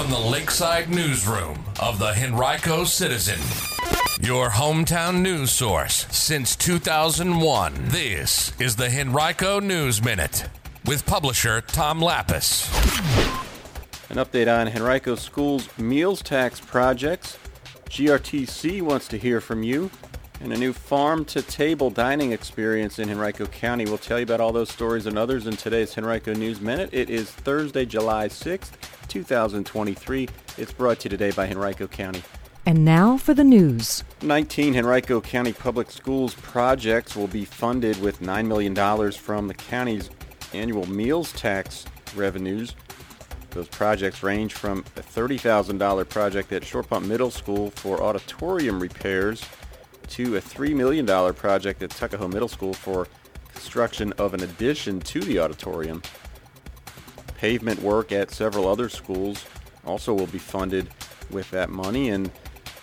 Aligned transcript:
from 0.00 0.10
the 0.10 0.18
Lakeside 0.18 0.88
Newsroom 0.88 1.62
of 1.78 1.98
the 1.98 2.14
Henrico 2.14 2.84
Citizen, 2.84 3.38
your 4.18 4.48
hometown 4.48 5.20
news 5.20 5.50
source 5.50 6.06
since 6.10 6.56
2001. 6.56 7.74
This 7.88 8.58
is 8.58 8.76
the 8.76 8.88
Henrico 8.88 9.60
News 9.60 10.02
Minute 10.02 10.48
with 10.86 11.04
publisher 11.04 11.60
Tom 11.60 12.00
Lappas. 12.00 12.66
An 14.08 14.16
update 14.16 14.48
on 14.48 14.68
Henrico 14.68 15.16
Schools 15.16 15.68
meals 15.76 16.22
tax 16.22 16.60
projects. 16.60 17.36
GRTC 17.90 18.80
wants 18.80 19.06
to 19.08 19.18
hear 19.18 19.38
from 19.42 19.62
you. 19.62 19.90
And 20.42 20.54
a 20.54 20.56
new 20.56 20.72
farm 20.72 21.26
to 21.26 21.42
table 21.42 21.90
dining 21.90 22.32
experience 22.32 22.98
in 22.98 23.10
Henrico 23.10 23.44
County. 23.44 23.84
We'll 23.84 23.98
tell 23.98 24.18
you 24.18 24.22
about 24.22 24.40
all 24.40 24.52
those 24.52 24.70
stories 24.70 25.04
and 25.04 25.18
others 25.18 25.46
in 25.46 25.54
today's 25.54 25.96
Henrico 25.98 26.32
News 26.32 26.62
Minute. 26.62 26.88
It 26.92 27.10
is 27.10 27.30
Thursday, 27.30 27.84
July 27.84 28.28
6th, 28.28 28.70
2023. 29.08 30.28
It's 30.56 30.72
brought 30.72 31.00
to 31.00 31.04
you 31.04 31.10
today 31.10 31.30
by 31.30 31.46
Henrico 31.46 31.86
County. 31.86 32.22
And 32.64 32.86
now 32.86 33.18
for 33.18 33.34
the 33.34 33.44
news. 33.44 34.02
19 34.22 34.76
Henrico 34.76 35.20
County 35.20 35.52
Public 35.52 35.90
Schools 35.90 36.34
projects 36.36 37.14
will 37.14 37.28
be 37.28 37.44
funded 37.44 38.00
with 38.00 38.20
$9 38.20 38.46
million 38.46 39.12
from 39.12 39.46
the 39.46 39.54
county's 39.54 40.08
annual 40.54 40.88
meals 40.88 41.34
tax 41.34 41.84
revenues. 42.16 42.74
Those 43.50 43.68
projects 43.68 44.22
range 44.22 44.54
from 44.54 44.86
a 44.96 45.00
$30,000 45.00 46.08
project 46.08 46.50
at 46.52 46.64
Short 46.64 46.88
Pump 46.88 47.04
Middle 47.04 47.30
School 47.30 47.70
for 47.72 48.02
auditorium 48.02 48.80
repairs 48.80 49.44
to 50.10 50.36
a 50.36 50.40
$3 50.40 50.74
million 50.74 51.06
project 51.34 51.82
at 51.82 51.90
Tuckahoe 51.90 52.28
Middle 52.28 52.48
School 52.48 52.74
for 52.74 53.08
construction 53.52 54.12
of 54.14 54.34
an 54.34 54.42
addition 54.42 55.00
to 55.00 55.20
the 55.20 55.38
auditorium. 55.38 56.02
Pavement 57.36 57.80
work 57.82 58.12
at 58.12 58.30
several 58.30 58.68
other 58.68 58.88
schools 58.88 59.44
also 59.84 60.12
will 60.12 60.26
be 60.26 60.38
funded 60.38 60.88
with 61.30 61.50
that 61.50 61.70
money, 61.70 62.10
and 62.10 62.30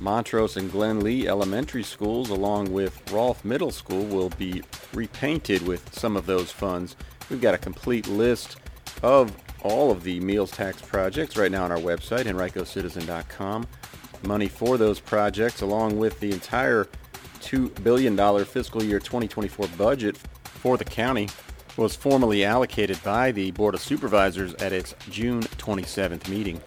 Montrose 0.00 0.56
and 0.56 0.72
Glen 0.72 1.00
Lea 1.00 1.28
elementary 1.28 1.82
schools, 1.82 2.30
along 2.30 2.72
with 2.72 3.12
Rolfe 3.12 3.44
Middle 3.44 3.70
School, 3.70 4.04
will 4.06 4.30
be 4.30 4.62
repainted 4.94 5.66
with 5.66 5.94
some 5.94 6.16
of 6.16 6.26
those 6.26 6.50
funds. 6.50 6.96
We've 7.28 7.40
got 7.40 7.54
a 7.54 7.58
complete 7.58 8.08
list 8.08 8.56
of 9.02 9.36
all 9.62 9.90
of 9.90 10.02
the 10.02 10.18
meals 10.20 10.50
tax 10.50 10.80
projects 10.80 11.36
right 11.36 11.52
now 11.52 11.64
on 11.64 11.70
our 11.70 11.78
website, 11.78 12.24
henricocitizen.com. 12.24 13.66
Money 14.22 14.48
for 14.48 14.78
those 14.78 15.00
projects, 15.00 15.60
along 15.60 15.98
with 15.98 16.18
the 16.20 16.32
entire 16.32 16.88
$2 17.50 17.82
billion 17.82 18.44
fiscal 18.44 18.80
year 18.80 19.00
2024 19.00 19.66
budget 19.76 20.16
for 20.44 20.76
the 20.76 20.84
county 20.84 21.28
was 21.76 21.96
formally 21.96 22.44
allocated 22.44 23.02
by 23.02 23.32
the 23.32 23.50
Board 23.50 23.74
of 23.74 23.80
Supervisors 23.80 24.54
at 24.54 24.72
its 24.72 24.94
June 25.10 25.42
27th 25.42 26.28
meeting. 26.28 26.60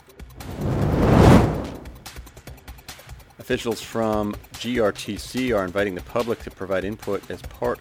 Officials 3.40 3.82
from 3.82 4.34
GRTC 4.56 5.56
are 5.58 5.64
inviting 5.64 5.96
the 5.96 6.02
public 6.02 6.40
to 6.40 6.52
provide 6.52 6.84
input 6.84 7.30
as 7.32 7.42
part 7.44 7.80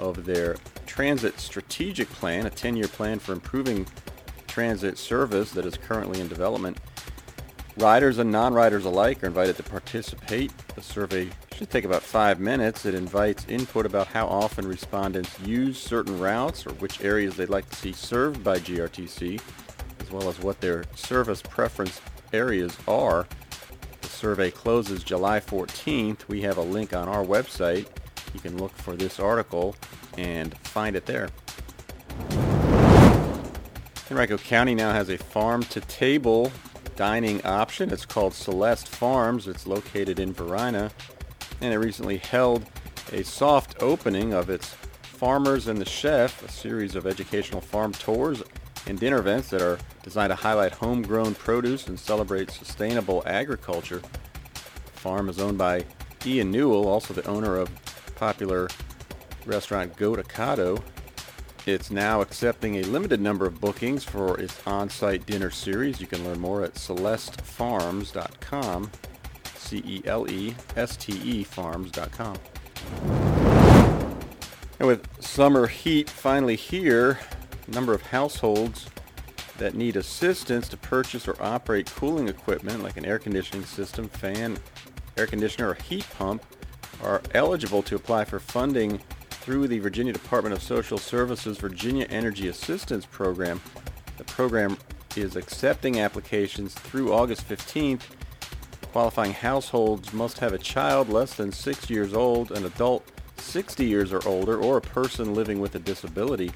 of 0.00 0.24
their 0.24 0.56
transit 0.86 1.38
strategic 1.38 2.08
plan, 2.10 2.46
a 2.46 2.50
10 2.50 2.76
year 2.76 2.88
plan 2.88 3.20
for 3.20 3.32
improving 3.32 3.86
transit 4.48 4.98
service 4.98 5.52
that 5.52 5.64
is 5.64 5.76
currently 5.76 6.20
in 6.20 6.26
development. 6.26 6.78
Riders 7.76 8.18
and 8.18 8.32
non 8.32 8.54
riders 8.54 8.84
alike 8.84 9.22
are 9.22 9.28
invited 9.28 9.56
to 9.56 9.62
participate. 9.62 10.52
The 10.74 10.82
survey 10.82 11.30
should 11.60 11.68
take 11.68 11.84
about 11.84 12.02
five 12.02 12.40
minutes. 12.40 12.86
It 12.86 12.94
invites 12.94 13.44
input 13.46 13.84
about 13.84 14.06
how 14.06 14.26
often 14.26 14.66
respondents 14.66 15.38
use 15.40 15.78
certain 15.78 16.18
routes 16.18 16.66
or 16.66 16.70
which 16.74 17.04
areas 17.04 17.36
they'd 17.36 17.50
like 17.50 17.68
to 17.68 17.76
see 17.76 17.92
served 17.92 18.42
by 18.42 18.56
GRTC, 18.60 19.38
as 20.00 20.10
well 20.10 20.30
as 20.30 20.40
what 20.40 20.58
their 20.62 20.84
service 20.94 21.42
preference 21.42 22.00
areas 22.32 22.78
are. 22.88 23.26
The 24.00 24.08
survey 24.08 24.50
closes 24.50 25.04
July 25.04 25.38
14th. 25.38 26.26
We 26.28 26.40
have 26.40 26.56
a 26.56 26.62
link 26.62 26.94
on 26.94 27.10
our 27.10 27.22
website. 27.22 27.86
You 28.32 28.40
can 28.40 28.56
look 28.56 28.72
for 28.72 28.96
this 28.96 29.20
article 29.20 29.76
and 30.16 30.56
find 30.60 30.96
it 30.96 31.04
there. 31.04 31.28
Henrico 34.10 34.38
County 34.38 34.74
now 34.74 34.94
has 34.94 35.10
a 35.10 35.18
farm 35.18 35.62
to 35.64 35.82
table 35.82 36.50
dining 36.96 37.44
option. 37.44 37.92
It's 37.92 38.06
called 38.06 38.32
Celeste 38.32 38.88
Farms. 38.88 39.46
It's 39.46 39.66
located 39.66 40.18
in 40.18 40.32
Varina 40.32 40.90
and 41.60 41.72
it 41.72 41.78
recently 41.78 42.18
held 42.18 42.64
a 43.12 43.24
soft 43.24 43.82
opening 43.82 44.32
of 44.32 44.50
its 44.50 44.76
Farmers 45.02 45.68
and 45.68 45.78
the 45.78 45.84
Chef, 45.84 46.42
a 46.42 46.50
series 46.50 46.94
of 46.94 47.06
educational 47.06 47.60
farm 47.60 47.92
tours 47.92 48.42
and 48.86 48.98
dinner 48.98 49.18
events 49.18 49.50
that 49.50 49.60
are 49.60 49.78
designed 50.02 50.30
to 50.30 50.34
highlight 50.34 50.72
homegrown 50.72 51.34
produce 51.34 51.88
and 51.88 52.00
celebrate 52.00 52.50
sustainable 52.50 53.22
agriculture. 53.26 54.00
The 54.00 55.00
farm 55.00 55.28
is 55.28 55.38
owned 55.38 55.58
by 55.58 55.84
Ian 56.24 56.50
Newell, 56.50 56.88
also 56.88 57.12
the 57.12 57.26
owner 57.26 57.56
of 57.56 57.68
popular 58.16 58.68
restaurant 59.44 59.94
Goatocado. 59.96 60.82
It's 61.66 61.90
now 61.90 62.22
accepting 62.22 62.76
a 62.76 62.82
limited 62.82 63.20
number 63.20 63.46
of 63.46 63.60
bookings 63.60 64.02
for 64.02 64.40
its 64.40 64.66
on-site 64.66 65.26
dinner 65.26 65.50
series. 65.50 66.00
You 66.00 66.06
can 66.06 66.24
learn 66.24 66.40
more 66.40 66.64
at 66.64 66.72
celestefarms.com. 66.74 68.90
C-E-L-E-S-T-E 69.70 71.44
farms.com. 71.44 72.36
And 74.80 74.88
with 74.88 75.22
summer 75.22 75.68
heat 75.68 76.10
finally 76.10 76.56
here, 76.56 77.20
a 77.68 77.70
number 77.70 77.94
of 77.94 78.02
households 78.02 78.86
that 79.58 79.74
need 79.76 79.94
assistance 79.94 80.68
to 80.70 80.76
purchase 80.76 81.28
or 81.28 81.40
operate 81.40 81.88
cooling 81.94 82.28
equipment 82.28 82.82
like 82.82 82.96
an 82.96 83.04
air 83.04 83.20
conditioning 83.20 83.64
system, 83.64 84.08
fan, 84.08 84.58
air 85.16 85.26
conditioner, 85.26 85.68
or 85.68 85.74
heat 85.74 86.06
pump 86.18 86.44
are 87.02 87.22
eligible 87.34 87.82
to 87.82 87.94
apply 87.94 88.24
for 88.24 88.40
funding 88.40 89.00
through 89.28 89.68
the 89.68 89.78
Virginia 89.78 90.12
Department 90.12 90.54
of 90.54 90.62
Social 90.62 90.98
Services 90.98 91.58
Virginia 91.58 92.06
Energy 92.10 92.48
Assistance 92.48 93.06
Program. 93.06 93.60
The 94.16 94.24
program 94.24 94.76
is 95.16 95.36
accepting 95.36 96.00
applications 96.00 96.74
through 96.74 97.12
August 97.12 97.48
15th 97.48 98.02
Qualifying 98.92 99.32
households 99.32 100.12
must 100.12 100.38
have 100.38 100.52
a 100.52 100.58
child 100.58 101.08
less 101.08 101.34
than 101.34 101.52
6 101.52 101.90
years 101.90 102.12
old, 102.12 102.50
an 102.50 102.64
adult 102.64 103.06
60 103.36 103.84
years 103.84 104.12
or 104.12 104.26
older, 104.26 104.58
or 104.58 104.76
a 104.76 104.80
person 104.80 105.32
living 105.32 105.60
with 105.60 105.76
a 105.76 105.78
disability. 105.78 106.50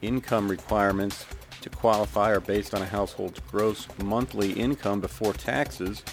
Income 0.00 0.48
requirements 0.48 1.26
to 1.62 1.70
qualify 1.70 2.30
are 2.30 2.40
based 2.40 2.72
on 2.72 2.82
a 2.82 2.86
household's 2.86 3.40
gross 3.40 3.88
monthly 4.04 4.52
income 4.52 5.00
before 5.00 5.32
taxes. 5.32 6.04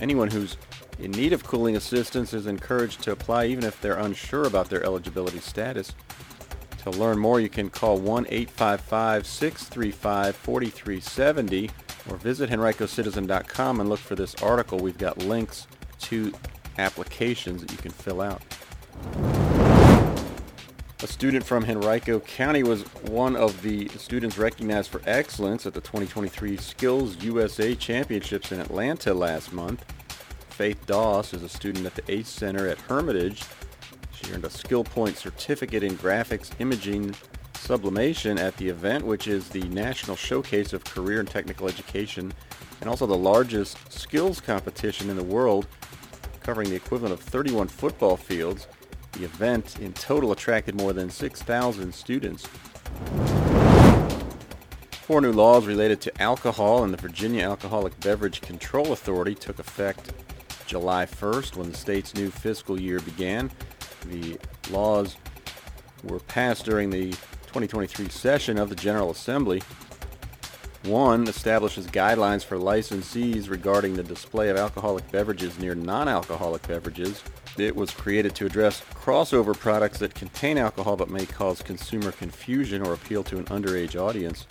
Anyone 0.00 0.30
who's 0.30 0.56
in 0.98 1.10
need 1.10 1.34
of 1.34 1.44
cooling 1.44 1.76
assistance 1.76 2.32
is 2.32 2.46
encouraged 2.46 3.02
to 3.02 3.12
apply 3.12 3.46
even 3.46 3.64
if 3.64 3.78
they're 3.80 3.98
unsure 3.98 4.46
about 4.46 4.70
their 4.70 4.82
eligibility 4.84 5.40
status. 5.40 5.94
To 6.84 6.90
learn 6.90 7.18
more, 7.18 7.40
you 7.40 7.50
can 7.50 7.68
call 7.68 7.98
1 7.98 8.26
855 8.28 9.26
635 9.26 10.36
4370 10.36 11.70
or 12.08 12.16
visit 12.16 12.50
henricocitizen.com 12.50 13.80
and 13.80 13.88
look 13.88 14.00
for 14.00 14.14
this 14.14 14.34
article. 14.36 14.78
We've 14.78 14.98
got 14.98 15.18
links 15.18 15.66
to 16.00 16.32
applications 16.78 17.62
that 17.62 17.72
you 17.72 17.78
can 17.78 17.92
fill 17.92 18.20
out. 18.20 18.42
A 21.02 21.06
student 21.06 21.44
from 21.44 21.64
Henrico 21.64 22.20
County 22.20 22.62
was 22.62 22.82
one 23.02 23.36
of 23.36 23.60
the 23.60 23.88
students 23.88 24.38
recognized 24.38 24.90
for 24.90 25.02
excellence 25.04 25.66
at 25.66 25.74
the 25.74 25.80
2023 25.80 26.56
SkillsUSA 26.56 27.78
Championships 27.78 28.52
in 28.52 28.60
Atlanta 28.60 29.12
last 29.12 29.52
month. 29.52 29.84
Faith 30.48 30.86
Doss 30.86 31.34
is 31.34 31.42
a 31.42 31.48
student 31.48 31.84
at 31.84 31.94
the 31.94 32.10
ACE 32.10 32.28
Center 32.28 32.68
at 32.68 32.78
Hermitage. 32.78 33.42
She 34.14 34.32
earned 34.32 34.44
a 34.44 34.50
Skill 34.50 34.84
Point 34.84 35.18
certificate 35.18 35.82
in 35.82 35.98
graphics 35.98 36.52
imaging 36.58 37.14
sublimation 37.64 38.38
at 38.38 38.54
the 38.58 38.68
event, 38.68 39.06
which 39.06 39.26
is 39.26 39.48
the 39.48 39.62
national 39.68 40.16
showcase 40.16 40.74
of 40.74 40.84
career 40.84 41.18
and 41.18 41.28
technical 41.28 41.66
education, 41.66 42.30
and 42.80 42.90
also 42.90 43.06
the 43.06 43.16
largest 43.16 43.90
skills 43.90 44.38
competition 44.38 45.08
in 45.08 45.16
the 45.16 45.24
world, 45.24 45.66
covering 46.42 46.68
the 46.68 46.76
equivalent 46.76 47.14
of 47.14 47.20
31 47.20 47.68
football 47.68 48.18
fields. 48.18 48.66
The 49.12 49.24
event 49.24 49.78
in 49.80 49.94
total 49.94 50.30
attracted 50.32 50.74
more 50.74 50.92
than 50.92 51.08
6,000 51.08 51.94
students. 51.94 52.46
Four 55.02 55.22
new 55.22 55.32
laws 55.32 55.66
related 55.66 56.02
to 56.02 56.22
alcohol 56.22 56.84
and 56.84 56.92
the 56.92 56.98
Virginia 56.98 57.44
Alcoholic 57.44 57.98
Beverage 58.00 58.42
Control 58.42 58.92
Authority 58.92 59.34
took 59.34 59.58
effect 59.58 60.12
July 60.66 61.06
1st 61.06 61.56
when 61.56 61.70
the 61.70 61.76
state's 61.76 62.14
new 62.14 62.30
fiscal 62.30 62.78
year 62.78 63.00
began. 63.00 63.50
The 64.06 64.38
laws 64.70 65.16
were 66.02 66.20
passed 66.20 66.66
during 66.66 66.90
the 66.90 67.14
2023 67.54 68.08
session 68.08 68.58
of 68.58 68.68
the 68.68 68.74
General 68.74 69.12
Assembly. 69.12 69.62
One 70.86 71.28
establishes 71.28 71.86
guidelines 71.86 72.44
for 72.44 72.58
licensees 72.58 73.48
regarding 73.48 73.94
the 73.94 74.02
display 74.02 74.48
of 74.48 74.56
alcoholic 74.56 75.08
beverages 75.12 75.56
near 75.60 75.76
non 75.76 76.08
alcoholic 76.08 76.66
beverages. 76.66 77.22
It 77.56 77.76
was 77.76 77.92
created 77.92 78.34
to 78.34 78.46
address 78.46 78.82
crossover 78.92 79.56
products 79.56 80.00
that 80.00 80.16
contain 80.16 80.58
alcohol 80.58 80.96
but 80.96 81.10
may 81.10 81.26
cause 81.26 81.62
consumer 81.62 82.10
confusion 82.10 82.84
or 82.84 82.92
appeal 82.92 83.22
to 83.22 83.38
an 83.38 83.44
underage 83.44 83.94
audience. 83.94 84.48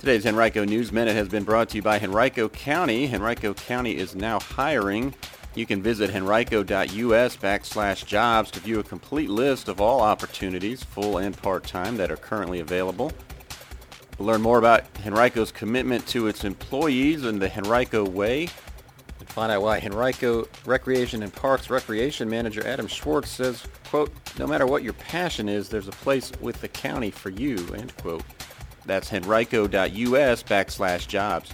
Today's 0.00 0.26
Henrico 0.26 0.64
News 0.64 0.90
Minute 0.90 1.14
has 1.14 1.28
been 1.28 1.44
brought 1.44 1.68
to 1.68 1.76
you 1.76 1.82
by 1.82 2.00
Henrico 2.00 2.48
County. 2.48 3.14
Henrico 3.14 3.54
County 3.54 3.96
is 3.96 4.16
now 4.16 4.40
hiring. 4.40 5.14
You 5.54 5.66
can 5.66 5.82
visit 5.82 6.10
henrico.us 6.10 7.36
backslash 7.36 8.06
jobs 8.06 8.50
to 8.52 8.60
view 8.60 8.80
a 8.80 8.82
complete 8.82 9.28
list 9.28 9.68
of 9.68 9.80
all 9.80 10.00
opportunities, 10.00 10.82
full 10.82 11.18
and 11.18 11.36
part-time, 11.36 11.98
that 11.98 12.10
are 12.10 12.16
currently 12.16 12.60
available. 12.60 13.12
Learn 14.18 14.40
more 14.40 14.58
about 14.58 14.84
Henrico's 14.98 15.52
commitment 15.52 16.06
to 16.08 16.26
its 16.26 16.44
employees 16.44 17.24
and 17.24 17.40
the 17.40 17.50
Henrico 17.54 18.04
Way. 18.04 18.48
And 19.18 19.28
find 19.28 19.52
out 19.52 19.62
why 19.62 19.78
Henrico 19.80 20.48
Recreation 20.64 21.22
and 21.22 21.32
Parks 21.32 21.68
Recreation 21.68 22.30
Manager 22.30 22.66
Adam 22.66 22.86
Schwartz 22.86 23.30
says, 23.30 23.62
quote, 23.84 24.10
no 24.38 24.46
matter 24.46 24.66
what 24.66 24.82
your 24.82 24.94
passion 24.94 25.48
is, 25.48 25.68
there's 25.68 25.88
a 25.88 25.92
place 25.92 26.32
with 26.40 26.60
the 26.62 26.68
county 26.68 27.10
for 27.10 27.28
you, 27.28 27.56
end 27.74 27.94
quote. 27.98 28.24
That's 28.86 29.10
henrico.us 29.10 30.42
backslash 30.42 31.06
jobs. 31.08 31.52